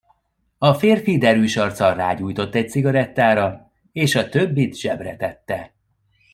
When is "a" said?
0.57-0.73, 4.15-4.29